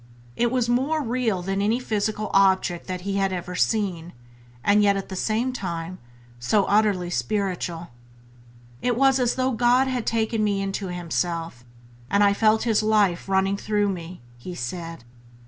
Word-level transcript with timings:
It 0.35 0.51
was 0.51 0.67
more 0.67 1.03
real 1.03 1.43
than 1.43 1.61
any 1.61 1.79
physical 1.79 2.31
object 2.33 2.87
that 2.87 3.01
he 3.01 3.17
had 3.17 3.31
ever 3.31 3.53
seen, 3.55 4.13
and 4.63 4.81
yet 4.81 4.97
at 4.97 5.09
the 5.09 5.15
same 5.15 5.53
time 5.53 5.99
so 6.39 6.65
utterly 6.65 7.11
spiritual. 7.11 7.89
"It 8.81 8.97
was 8.97 9.19
as 9.19 9.35
though 9.35 9.51
God 9.51 9.87
had 9.87 10.07
taken 10.07 10.43
me 10.43 10.59
into 10.59 10.87
Himself, 10.87 11.63
and 12.09 12.23
I 12.23 12.33
felt 12.33 12.63
His 12.63 12.81
Life 12.81 13.29
running 13.29 13.57
through 13.57 13.89
me", 13.89 14.21
he 14.39 14.55
said. 14.55 15.03